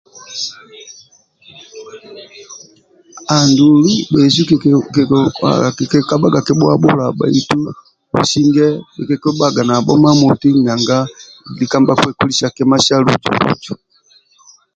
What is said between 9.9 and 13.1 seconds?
mamoti nanga lika nibhakiekolisa kima sa